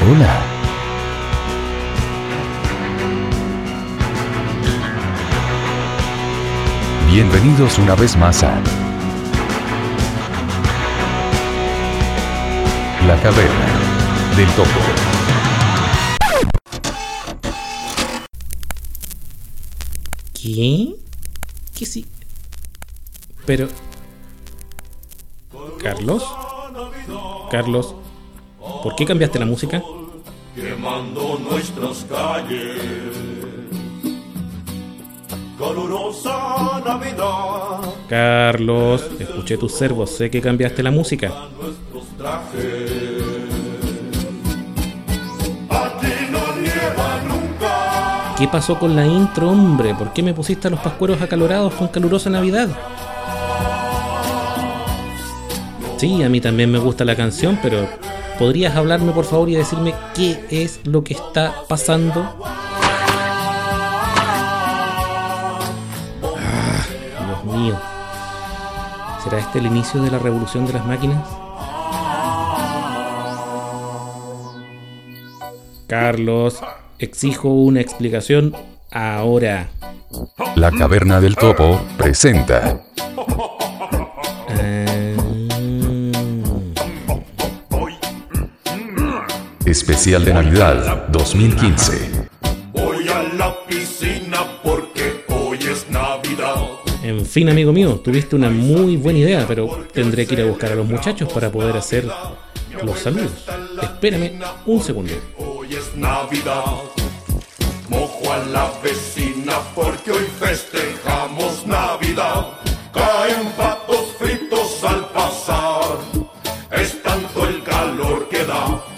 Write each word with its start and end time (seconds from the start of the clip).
Hola. 0.00 0.42
Bienvenidos 7.06 7.78
una 7.78 7.94
vez 7.94 8.16
más 8.16 8.42
a 8.42 8.58
La 13.06 13.20
Caverna 13.20 13.66
del 14.36 14.48
Topo. 14.50 14.70
¿Qué? 20.32 20.96
¿Qué 21.74 21.86
sí? 21.86 22.06
Pero... 23.46 23.68
Carlos? 25.82 26.24
Carlos, 27.50 27.94
¿por 28.82 28.94
qué 28.94 29.06
cambiaste 29.06 29.38
la 29.38 29.46
música? 29.46 29.82
quemando 30.54 31.38
nuestras 31.38 32.04
calles. 32.08 32.76
Calurosa 35.58 36.82
Navidad, 36.84 37.80
Carlos, 38.08 39.08
escuché 39.18 39.56
tus 39.56 39.72
servos, 39.72 40.10
sé 40.10 40.28
que 40.28 40.40
cambiaste 40.40 40.82
la 40.82 40.90
música. 40.90 41.28
nuestros 41.28 42.04
trajes. 42.18 42.90
Aquí 45.70 46.12
no 46.30 46.56
nieva 46.60 47.22
nunca. 47.28 48.34
¿Qué 48.36 48.48
pasó 48.48 48.78
con 48.78 48.96
la 48.96 49.06
intro, 49.06 49.50
hombre? 49.50 49.94
¿Por 49.94 50.12
qué 50.12 50.22
me 50.22 50.34
pusiste 50.34 50.66
a 50.66 50.70
los 50.70 50.80
pascueros 50.80 51.22
acalorados 51.22 51.72
con 51.74 51.88
calurosa 51.88 52.28
Navidad? 52.28 52.68
Sí, 55.96 56.24
a 56.24 56.28
mí 56.28 56.40
también 56.40 56.72
me 56.72 56.78
gusta 56.78 57.04
la 57.04 57.14
canción, 57.14 57.58
pero 57.62 57.86
¿podrías 58.38 58.76
hablarme 58.76 59.12
por 59.12 59.24
favor 59.24 59.48
y 59.48 59.54
decirme 59.54 59.94
qué 60.14 60.44
es 60.50 60.80
lo 60.84 61.04
que 61.04 61.14
está 61.14 61.54
pasando? 61.68 62.26
Ah, 66.36 66.86
Dios 67.26 67.44
mío. 67.44 67.76
¿Será 69.22 69.38
este 69.38 69.58
el 69.60 69.66
inicio 69.66 70.02
de 70.02 70.10
la 70.10 70.18
revolución 70.18 70.66
de 70.66 70.72
las 70.72 70.86
máquinas? 70.86 71.28
Carlos, 75.86 76.60
exijo 76.98 77.48
una 77.48 77.80
explicación 77.80 78.54
ahora. 78.90 79.68
La 80.56 80.70
Caverna 80.70 81.20
del 81.20 81.36
Topo 81.36 81.80
presenta 81.98 82.82
Especial 89.72 90.22
de 90.22 90.34
Navidad 90.34 91.08
2015. 91.08 92.28
Voy 92.74 93.08
a 93.08 93.22
la 93.22 93.56
piscina 93.66 94.60
porque 94.62 95.24
hoy 95.30 95.60
es 95.60 95.88
Navidad. 95.88 96.56
En 97.02 97.24
fin, 97.24 97.48
amigo 97.48 97.72
mío, 97.72 97.98
tuviste 98.04 98.36
una 98.36 98.50
muy 98.50 98.98
buena 98.98 99.20
idea, 99.20 99.46
pero 99.48 99.86
tendré 99.90 100.26
que 100.26 100.34
ir 100.34 100.42
a 100.42 100.44
buscar 100.44 100.72
a 100.72 100.74
los 100.74 100.86
muchachos 100.86 101.32
para 101.32 101.50
poder 101.50 101.74
hacer 101.74 102.06
los 102.84 102.98
saludos. 102.98 103.46
Espérame 103.80 104.38
un 104.66 104.82
segundo. 104.82 105.14
Hoy 105.38 105.74
es 105.74 105.96
Navidad. 105.96 106.64
Mojo 107.88 108.30
a 108.30 108.44
la 108.52 108.70
vecina 108.84 109.54
porque 109.74 110.10
hoy 110.10 110.26
festejamos 110.38 111.66
Navidad. 111.66 112.58
Caen 112.92 113.50
patos 113.56 114.16
fritos 114.18 114.84
al 114.84 115.08
pasar. 115.14 115.96
Es 116.72 117.02
tanto 117.02 117.48
el 117.48 117.62
calor 117.62 118.28
que 118.28 118.44
da 118.44 118.91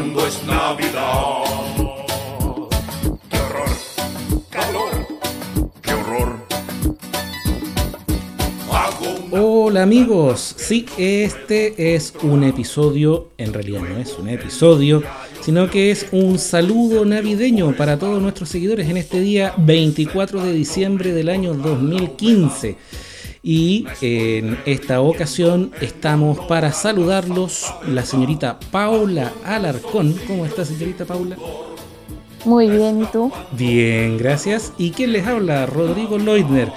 cuando 0.00 0.26
es 0.26 0.42
Navidad. 0.46 1.44
¡Qué 3.28 3.36
horror! 3.36 3.68
¡Calor! 4.48 5.06
¡Qué 5.82 5.92
horror! 5.92 6.46
Hola 9.30 9.82
amigos, 9.82 10.54
sí, 10.56 10.86
este 10.96 11.94
es 11.94 12.14
un 12.22 12.44
episodio, 12.44 13.28
en 13.36 13.52
realidad 13.52 13.82
no 13.82 13.98
es 13.98 14.16
un 14.18 14.30
episodio, 14.30 15.02
sino 15.42 15.68
que 15.68 15.90
es 15.90 16.06
un 16.12 16.38
saludo 16.38 17.04
navideño 17.04 17.76
para 17.76 17.98
todos 17.98 18.22
nuestros 18.22 18.48
seguidores 18.48 18.88
en 18.88 18.96
este 18.96 19.20
día 19.20 19.52
24 19.58 20.42
de 20.42 20.54
diciembre 20.54 21.12
del 21.12 21.28
año 21.28 21.52
2015. 21.52 22.78
Y 23.42 23.86
en 24.02 24.58
esta 24.66 25.00
ocasión 25.00 25.72
estamos 25.80 26.38
para 26.40 26.72
saludarlos 26.72 27.72
la 27.86 28.04
señorita 28.04 28.60
Paula 28.70 29.32
Alarcón. 29.44 30.14
¿Cómo 30.26 30.44
está 30.44 30.64
señorita 30.64 31.06
Paula? 31.06 31.36
Muy 32.44 32.68
bien, 32.70 33.02
¿y 33.02 33.06
tú? 33.06 33.32
Bien, 33.52 34.18
gracias. 34.18 34.72
¿Y 34.76 34.90
quién 34.90 35.12
les 35.12 35.26
habla? 35.26 35.66
Rodrigo 35.66 36.18
Leutner. 36.18 36.70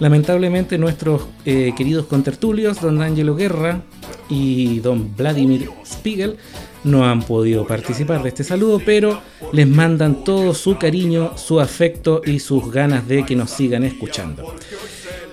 Lamentablemente 0.00 0.78
nuestros 0.78 1.22
eh, 1.44 1.72
queridos 1.76 2.06
contertulios, 2.06 2.80
don 2.80 3.00
Angelo 3.00 3.34
Guerra 3.34 3.82
y 4.28 4.80
don 4.80 5.16
Vladimir 5.16 5.70
Spiegel, 5.84 6.36
no 6.84 7.04
han 7.04 7.22
podido 7.22 7.66
participar 7.66 8.22
de 8.22 8.28
este 8.28 8.44
saludo, 8.44 8.80
pero 8.84 9.20
les 9.52 9.66
mandan 9.66 10.22
todo 10.24 10.54
su 10.54 10.78
cariño, 10.78 11.36
su 11.36 11.60
afecto 11.60 12.22
y 12.24 12.38
sus 12.38 12.70
ganas 12.70 13.08
de 13.08 13.24
que 13.24 13.34
nos 13.34 13.50
sigan 13.50 13.84
escuchando. 13.84 14.54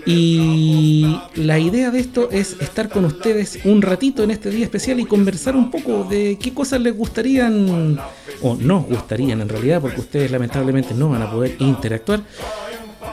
Y 0.05 1.17
la 1.35 1.57
idea 1.57 1.89
de 1.89 1.99
esto 1.99 2.29
es 2.31 2.55
estar 2.59 2.89
con 2.89 3.05
ustedes 3.05 3.59
un 3.63 3.81
ratito 3.81 4.23
en 4.23 4.31
este 4.31 4.51
día 4.51 4.66
especial 4.66 4.99
y 4.99 5.05
conversar 5.05 5.55
un 5.55 5.71
poco 5.71 6.03
de 6.03 6.38
qué 6.39 6.53
cosas 6.53 6.81
les 6.81 6.95
gustarían, 6.95 7.99
o 8.41 8.55
nos 8.55 8.85
gustarían 8.85 9.41
en 9.41 9.49
realidad, 9.49 9.81
porque 9.81 9.99
ustedes 9.99 10.29
lamentablemente 10.29 10.93
no 10.93 11.09
van 11.09 11.23
a 11.23 11.31
poder 11.31 11.55
interactuar, 11.59 12.21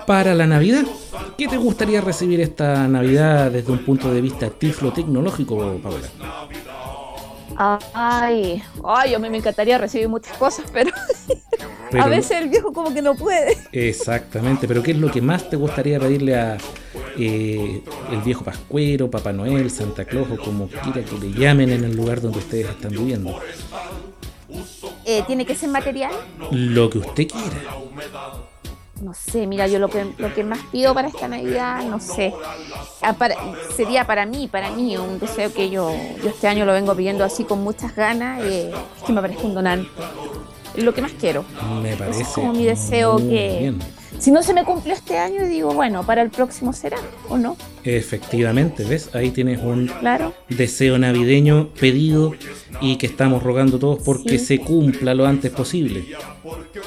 para 0.07 0.35
la 0.35 0.47
Navidad. 0.47 0.85
¿Qué 1.39 1.49
te 1.49 1.57
gustaría 1.57 2.01
recibir 2.01 2.41
esta 2.41 2.87
Navidad 2.89 3.51
desde 3.51 3.73
un 3.73 3.79
punto 3.79 4.13
de 4.13 4.21
vista 4.21 4.51
tiflo-tecnológico, 4.51 5.81
Paula? 5.83 6.09
Ay, 7.57 8.63
ay, 8.85 9.15
a 9.15 9.19
mí 9.19 9.29
me 9.31 9.39
encantaría 9.39 9.79
recibir 9.79 10.09
muchas 10.09 10.37
cosas, 10.39 10.65
pero, 10.73 10.91
Pero- 11.91 12.05
a 12.05 12.09
veces 12.09 12.39
el 12.39 12.49
viejo 12.49 12.73
como 12.73 12.93
que 12.95 13.03
no 13.03 13.15
puede. 13.15 13.57
Exactamente, 13.73 14.67
pero 14.67 14.83
¿qué 14.83 14.93
es 14.93 14.97
lo 14.99 15.11
que 15.11 15.21
más 15.21 15.49
te 15.51 15.57
gustaría 15.57 15.99
pedirle 16.01 16.37
a 16.37 16.57
eh, 17.19 17.83
el 18.11 18.21
viejo 18.23 18.45
Pascuero, 18.45 19.11
Papá 19.11 19.33
Noel, 19.33 19.71
Santa 19.71 20.05
Claus 20.05 20.29
o 20.31 20.37
como 20.43 20.69
quiera 20.69 21.03
que 21.05 21.19
le 21.19 21.33
llamen 21.33 21.71
en 21.71 21.85
el 21.85 21.95
lugar 21.95 22.21
donde 22.21 22.39
ustedes 22.39 22.69
están 22.71 22.93
viviendo? 22.93 23.39
Eh, 25.05 25.23
¿Tiene 25.27 25.45
que 25.45 25.55
ser 25.55 25.69
material? 25.69 26.13
Lo 26.51 26.89
que 26.89 26.99
usted 26.99 27.27
quiera. 27.29 27.77
No 29.03 29.15
sé, 29.15 29.49
mira, 29.49 29.67
yo 29.67 29.81
lo 29.81 29.89
que, 29.89 30.07
lo 30.19 30.33
que 30.33 30.45
más 30.45 30.61
pido 30.71 30.95
para 30.95 31.09
esta 31.09 31.27
Navidad, 31.27 31.83
no 31.85 31.99
sé, 31.99 32.33
ah, 33.01 33.13
para- 33.15 33.35
sería 33.77 34.07
para 34.07 34.27
mí, 34.27 34.47
para 34.47 34.71
mí, 34.71 34.97
un 34.97 35.19
deseo 35.19 35.53
que 35.53 35.71
yo, 35.71 35.93
yo 36.23 36.29
este 36.29 36.47
año 36.47 36.65
lo 36.65 36.73
vengo 36.73 36.95
pidiendo 36.95 37.25
así 37.25 37.43
con 37.43 37.65
muchas 37.65 37.97
ganas, 37.97 38.41
eh, 38.45 38.71
es 38.97 39.03
que 39.03 39.13
me 39.13 39.19
aparezca 39.19 39.43
un 39.43 39.55
donante. 39.55 39.91
Lo 40.77 40.95
que 40.95 41.03
más 41.03 41.13
quiero. 41.21 41.45
Me 41.83 41.97
parece. 41.97 42.23
es 42.23 42.29
como 42.29 42.53
mi 42.53 42.65
deseo 42.65 43.17
que... 43.19 43.57
bien. 43.61 43.79
Si 44.19 44.31
no 44.31 44.43
se 44.43 44.55
me 44.55 44.63
cumplió 44.65 44.95
este 44.95 45.19
año, 45.19 45.45
digo, 45.47 45.73
bueno, 45.75 46.05
para 46.07 46.23
el 46.23 46.31
próximo 46.31 46.73
será, 46.73 46.99
¿o 47.29 47.39
no? 47.39 47.57
Efectivamente, 47.83 48.85
¿ves? 48.85 49.11
Ahí 49.15 49.31
tienes 49.33 49.61
un 49.63 49.89
Claro. 50.01 50.33
deseo 50.49 50.97
navideño 50.99 51.71
pedido 51.81 52.33
y 52.81 52.97
que 52.97 53.07
estamos 53.07 53.43
rogando 53.43 53.79
todos 53.81 53.99
porque 54.05 54.39
Sí. 54.39 54.45
se 54.47 54.59
cumpla 54.61 55.15
lo 55.15 55.27
antes 55.27 55.51
posible. 55.51 56.05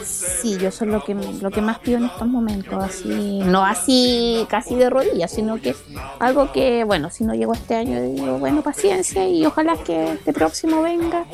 Sí, 0.06 0.58
yo 0.60 0.70
eso 0.70 0.86
es 0.86 0.92
lo 0.92 1.04
que, 1.04 1.16
lo 1.16 1.50
que 1.50 1.62
más 1.62 1.80
pido 1.80 1.98
en 1.98 2.06
estos 2.06 2.28
momentos, 2.28 2.84
así, 2.84 3.40
no 3.44 3.66
así 3.66 4.46
casi 4.50 4.76
de 4.76 4.90
rodillas, 4.90 5.32
sino 5.32 5.60
que 5.60 5.76
algo 6.20 6.52
que, 6.52 6.84
bueno, 6.84 7.10
si 7.10 7.24
no 7.24 7.34
llego 7.34 7.54
este 7.54 7.76
año, 7.76 8.02
digo, 8.02 8.38
bueno, 8.38 8.62
paciencia 8.62 9.28
y 9.28 9.46
ojalá 9.46 9.78
que 9.78 10.14
este 10.14 10.32
próximo 10.32 10.82
venga. 10.82 11.26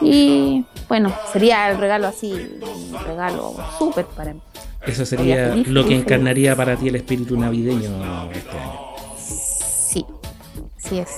Y 0.00 0.64
bueno, 0.88 1.12
sería 1.32 1.70
el 1.70 1.78
regalo 1.78 2.06
así, 2.06 2.32
un 2.32 3.04
regalo 3.04 3.54
súper 3.78 4.06
para 4.06 4.34
mí. 4.34 4.40
Eso 4.86 5.04
sería 5.04 5.50
feliz, 5.50 5.68
lo 5.68 5.82
que 5.82 5.88
feliz, 5.88 6.02
encarnaría 6.02 6.56
para 6.56 6.76
ti 6.76 6.88
el 6.88 6.96
espíritu 6.96 7.36
navideño 7.36 8.30
este 8.32 8.58
año. 8.58 8.80
Sí, 9.18 10.04
sí 10.76 10.98
es. 10.98 11.08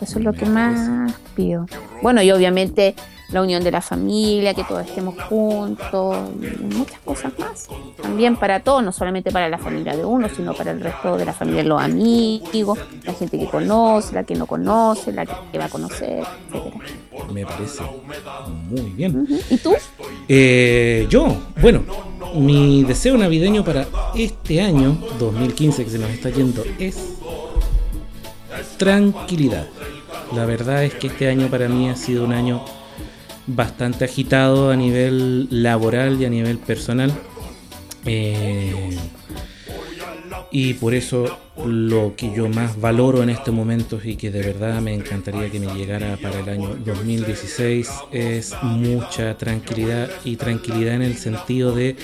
Eso 0.00 0.18
es 0.18 0.24
lo 0.24 0.32
que 0.32 0.46
más 0.46 1.12
pido. 1.34 1.66
Bueno, 2.02 2.22
y 2.22 2.30
obviamente 2.30 2.94
la 3.30 3.42
unión 3.42 3.64
de 3.64 3.70
la 3.70 3.80
familia, 3.80 4.54
que 4.54 4.64
todos 4.64 4.86
estemos 4.86 5.20
juntos, 5.22 6.16
muchas 6.60 7.00
cosas 7.00 7.32
más. 7.38 7.68
También 8.00 8.36
para 8.36 8.60
todos, 8.60 8.82
no 8.82 8.92
solamente 8.92 9.30
para 9.30 9.48
la 9.48 9.58
familia 9.58 9.96
de 9.96 10.04
uno, 10.04 10.28
sino 10.28 10.54
para 10.54 10.70
el 10.72 10.80
resto 10.80 11.16
de 11.16 11.24
la 11.24 11.32
familia, 11.32 11.62
los 11.64 11.82
amigos, 11.82 12.78
la 13.04 13.12
gente 13.14 13.38
que 13.38 13.46
conoce, 13.46 14.14
la 14.14 14.24
que 14.24 14.34
no 14.34 14.46
conoce, 14.46 15.12
la 15.12 15.26
que 15.26 15.58
va 15.58 15.64
a 15.64 15.68
conocer, 15.68 16.24
etcétera. 16.52 16.84
Me 17.32 17.44
parece 17.44 17.82
muy 18.68 18.90
bien. 18.90 19.26
¿Y 19.50 19.56
tú? 19.56 19.74
Eh, 20.28 21.06
yo, 21.08 21.36
bueno, 21.60 21.82
mi 22.34 22.84
deseo 22.84 23.16
navideño 23.16 23.64
para 23.64 23.86
este 24.14 24.60
año 24.60 24.96
2015 25.18 25.84
que 25.84 25.90
se 25.90 25.98
nos 25.98 26.10
está 26.10 26.30
yendo 26.30 26.64
es 26.78 26.96
tranquilidad. 28.76 29.66
La 30.34 30.44
verdad 30.46 30.84
es 30.84 30.94
que 30.94 31.08
este 31.08 31.28
año 31.28 31.48
para 31.48 31.68
mí 31.68 31.88
ha 31.88 31.96
sido 31.96 32.24
un 32.24 32.32
año 32.32 32.64
bastante 33.46 34.04
agitado 34.04 34.70
a 34.70 34.76
nivel 34.76 35.48
laboral 35.50 36.20
y 36.20 36.24
a 36.24 36.30
nivel 36.30 36.58
personal. 36.58 37.12
Eh, 38.06 38.96
y 40.50 40.74
por 40.74 40.94
eso 40.94 41.36
lo 41.66 42.14
que 42.16 42.32
yo 42.32 42.48
más 42.48 42.80
valoro 42.80 43.22
en 43.22 43.30
este 43.30 43.50
momento 43.50 43.98
y 44.02 44.16
que 44.16 44.30
de 44.30 44.42
verdad 44.42 44.80
me 44.80 44.94
encantaría 44.94 45.50
que 45.50 45.58
me 45.58 45.74
llegara 45.74 46.16
para 46.16 46.40
el 46.40 46.48
año 46.48 46.76
2016 46.84 47.90
es 48.12 48.54
mucha 48.62 49.36
tranquilidad 49.36 50.08
y 50.24 50.36
tranquilidad 50.36 50.94
en 50.94 51.02
el 51.02 51.16
sentido 51.16 51.74
de 51.74 51.96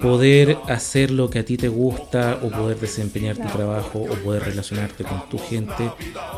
poder 0.00 0.56
hacer 0.68 1.10
lo 1.10 1.28
que 1.28 1.40
a 1.40 1.44
ti 1.44 1.56
te 1.56 1.68
gusta 1.68 2.38
o 2.42 2.48
poder 2.48 2.78
desempeñar 2.78 3.36
tu 3.36 3.48
trabajo 3.48 4.00
o 4.00 4.14
poder 4.24 4.44
relacionarte 4.44 5.04
con 5.04 5.28
tu 5.28 5.38
gente 5.38 5.90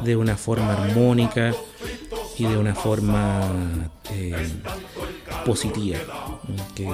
de 0.05 0.17
una 0.17 0.37
forma 0.37 0.73
armónica 0.73 1.55
y 2.39 2.45
de 2.45 2.57
una 2.57 2.75
forma 2.75 3.91
eh, 4.11 4.35
positiva. 5.45 5.99
Que, 6.75 6.85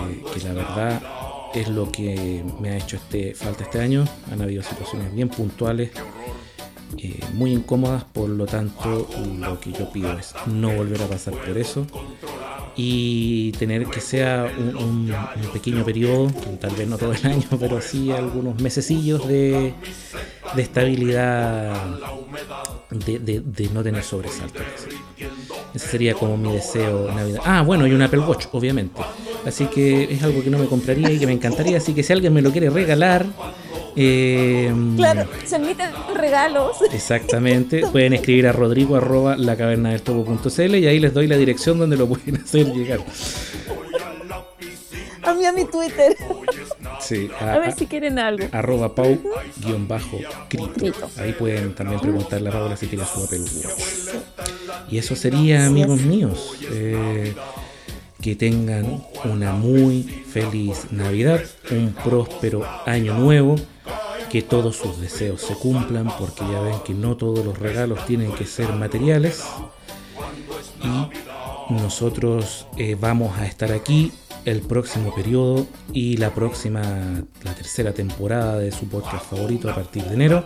la 0.45 0.53
verdad 0.53 1.03
es 1.55 1.69
lo 1.69 1.91
que 1.91 2.45
me 2.61 2.71
ha 2.71 2.77
hecho 2.77 2.97
este, 2.97 3.35
falta 3.35 3.65
este 3.65 3.81
año. 3.81 4.05
Han 4.31 4.43
habido 4.43 4.63
situaciones 4.63 5.15
bien 5.15 5.29
puntuales, 5.29 5.91
eh, 6.97 7.21
muy 7.35 7.53
incómodas, 7.53 8.05
por 8.05 8.29
lo 8.29 8.47
tanto 8.47 9.09
lo 9.39 9.61
que 9.61 9.73
yo 9.73 9.91
pido 9.93 10.19
es 10.19 10.35
no 10.47 10.75
volver 10.75 11.03
a 11.03 11.07
pasar 11.07 11.35
por 11.35 11.57
eso 11.57 11.87
y 12.81 13.51
tener 13.53 13.87
que 13.87 14.01
sea 14.01 14.51
un, 14.57 15.13
pequeño 15.53 15.85
periodo, 15.85 16.31
tal 16.61 16.71
vez 16.77 16.87
no 16.87 16.97
todo 16.97 17.13
el 17.13 17.27
año, 17.27 17.49
pero 17.59 17.81
sí 17.81 18.13
algunos 18.13 18.61
mesecillos 18.63 19.27
de, 19.27 19.75
de 20.55 20.63
estabilidad, 20.63 21.75
de 22.91 23.71
no 23.75 23.83
tener 23.83 24.05
sobresaltos. 24.05 24.63
Sería 25.91 26.15
como 26.15 26.37
mi 26.37 26.53
deseo 26.53 27.11
Navidad. 27.13 27.41
Ah, 27.45 27.63
bueno, 27.63 27.87
y 27.87 27.93
un 27.93 28.03
Apple 28.03 28.21
Watch, 28.21 28.47
obviamente. 28.53 29.01
Así 29.47 29.67
que 29.67 30.05
es 30.05 30.23
algo 30.23 30.43
que 30.43 30.51
no 30.51 30.59
me 30.59 30.67
compraría 30.67 31.11
y 31.11 31.19
que 31.19 31.27
me 31.27 31.33
encantaría. 31.33 31.79
Así 31.79 31.95
que 31.95 32.03
si 32.03 32.13
alguien 32.13 32.33
me 32.35 32.43
lo 32.43 32.51
quiere 32.53 32.69
regalar, 32.71 33.25
eh, 33.97 34.73
Claro, 34.97 35.27
se 35.45 35.57
admiten 35.57 35.91
regalos. 36.15 36.77
Exactamente, 36.93 37.81
pueden 37.93 38.13
escribir 38.13 38.47
a 38.47 38.53
rodrigo 38.53 38.97
arroba 38.97 39.37
la 39.37 39.57
caverna 39.57 39.91
del 39.91 40.03
topo.cl 40.03 40.75
y 40.77 40.87
ahí 40.87 41.01
les 41.01 41.13
doy 41.13 41.27
la 41.27 41.37
dirección 41.37 41.79
donde 41.79 41.97
lo 41.97 42.07
pueden 42.07 42.37
hacer 42.45 42.67
llegar. 42.73 43.01
A 45.29 45.35
mí 45.35 45.45
a 45.45 45.53
mi 45.53 45.65
Twitter. 45.65 46.17
Sí, 47.01 47.29
A 47.41 47.59
ver 47.59 47.73
si 47.75 47.87
quieren 47.87 48.19
algo. 48.19 48.47
arroba 48.53 48.95
pau 48.95 49.19
guion 49.59 49.87
bajo 49.87 50.19
crito. 50.49 50.73
Crito. 50.75 51.11
Ahí 51.19 51.33
pueden 51.33 51.75
también 51.75 52.01
preguntarle 52.01 52.49
a 52.49 52.53
Paula 52.53 52.77
si 52.77 52.87
quiere 52.87 53.05
su 53.05 53.23
Apple 53.25 53.41
Watch. 53.41 54.91
Y 54.91 54.99
eso 54.99 55.15
sería, 55.15 55.67
amigos 55.67 56.01
míos. 56.01 56.57
eh, 56.71 57.35
que 58.21 58.35
tengan 58.35 59.05
una 59.25 59.53
muy 59.53 60.03
feliz 60.03 60.91
Navidad, 60.91 61.41
un 61.71 61.93
próspero 61.93 62.67
año 62.85 63.15
nuevo, 63.15 63.55
que 64.29 64.43
todos 64.43 64.75
sus 64.77 65.01
deseos 65.01 65.41
se 65.41 65.55
cumplan, 65.55 66.11
porque 66.19 66.41
ya 66.51 66.61
ven 66.61 66.81
que 66.85 66.95
no 66.95 67.17
todos 67.17 67.45
los 67.45 67.57
regalos 67.59 68.05
tienen 68.07 68.33
que 68.33 68.45
ser 68.45 68.73
materiales. 68.73 69.45
Y 70.83 71.73
nosotros 71.75 72.67
eh, 72.77 72.97
vamos 72.99 73.39
a 73.39 73.47
estar 73.47 73.71
aquí 73.73 74.13
el 74.45 74.61
próximo 74.61 75.15
periodo 75.15 75.67
y 75.93 76.17
la 76.17 76.35
próxima, 76.35 76.83
la 77.43 77.55
tercera 77.55 77.93
temporada 77.93 78.59
de 78.59 78.73
su 78.73 78.89
podcast 78.89 79.31
favorito 79.31 79.71
a 79.71 79.75
partir 79.75 80.05
de 80.05 80.15
enero 80.15 80.45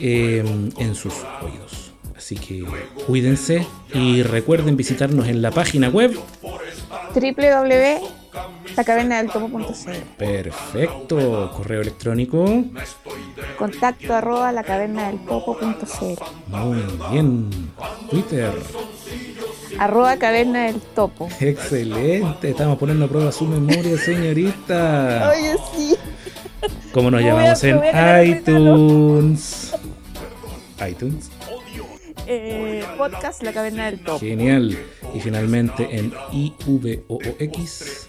eh, 0.00 0.44
en 0.78 0.94
sus 0.94 1.14
oídos. 1.42 1.92
Así 2.16 2.34
que 2.34 2.64
cuídense 3.06 3.64
y 3.94 4.24
recuerden 4.24 4.76
visitarnos 4.76 5.28
en 5.28 5.42
la 5.42 5.52
página 5.52 5.88
web. 5.90 6.18
www.lacavernadeltopo.cl 7.14 9.90
Perfecto, 10.18 11.52
correo 11.56 11.82
electrónico. 11.82 12.64
Contacto 13.56 14.12
arroba 14.12 14.50
lacavernadeltopo.cl 14.50 16.20
Muy 16.48 16.82
bien. 17.12 17.48
Twitter. 18.10 18.52
Arroba 19.78 20.16
caverna 20.16 20.64
del 20.64 20.80
topo. 20.80 21.28
Excelente. 21.40 22.50
Estamos 22.50 22.78
poniendo 22.78 23.04
a 23.04 23.08
prueba 23.08 23.32
su 23.32 23.44
memoria, 23.46 23.96
señorita. 23.98 25.30
Oye, 25.30 25.56
sí. 25.74 25.96
¿Cómo 26.92 27.10
nos 27.10 27.20
llamamos 27.22 27.62
en 27.64 27.80
iTunes? 28.24 29.74
iTunes. 30.88 31.30
Eh, 32.28 32.84
podcast 32.98 33.42
La 33.42 33.52
Caverna 33.52 33.86
del 33.86 34.00
Topo. 34.00 34.18
Genial. 34.18 34.76
Y 35.14 35.20
finalmente 35.20 35.88
en 35.96 36.12
IVOOX. 36.32 38.08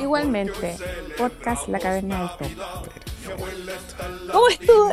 Igualmente, 0.00 0.76
podcast 1.18 1.68
La 1.68 1.78
Caverna 1.78 2.20
del 2.20 2.28
Topo. 2.30 2.62
¿Cómo 4.32 4.48
estuvo? 4.48 4.90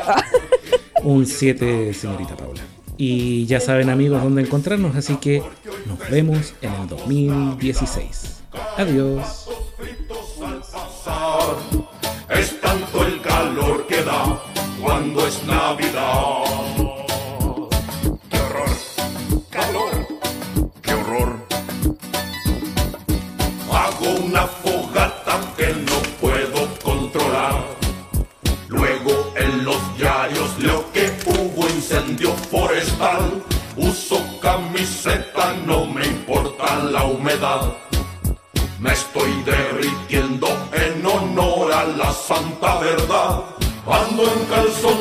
Un 1.03 1.25
7, 1.25 1.93
señorita 1.93 2.35
Paula. 2.35 2.61
Y 3.03 3.48
ya 3.48 3.59
saben 3.59 3.89
amigos 3.89 4.21
dónde 4.21 4.44
encontrarnos, 4.44 4.95
así 4.95 5.15
que 5.15 5.42
nos 5.88 6.07
vemos 6.12 6.53
en 6.62 6.71
el 6.71 6.88
2016. 6.88 8.44
Adiós. 8.77 9.50
Es 12.30 12.62
tanto 12.62 13.03
el 13.03 13.19
calor 13.24 13.88
que 13.88 14.03
da 14.03 14.39
cuando 14.80 15.25
es 15.25 15.44
Navidad. 15.45 16.44
¡Qué 18.30 18.38
horror! 18.38 18.69
¡Calor! 19.50 20.07
¡Qué 20.83 20.94
horror! 20.94 21.36
Hago 23.71 24.25
una 24.27 24.45
fogata 24.45 25.39
que 25.57 25.74
no 25.74 25.97
puedo 26.21 26.68
controlar. 26.83 27.65
Luego 28.68 29.33
en 29.38 29.65
los 29.65 29.97
diarios 29.97 30.59
leo 30.59 30.90
forestal. 32.17 33.43
Uso 33.77 34.17
camiseta, 34.41 35.53
no 35.65 35.85
me 35.85 36.05
importa 36.05 36.83
la 36.83 37.05
humedad. 37.05 37.73
Me 38.79 38.91
estoy 38.91 39.31
derritiendo 39.43 40.47
en 40.73 41.05
honor 41.05 41.71
a 41.71 41.85
la 41.85 42.11
santa 42.11 42.79
verdad. 42.79 43.43
Ando 43.87 44.23
en 44.23 44.45
calzoncillos 44.45 45.00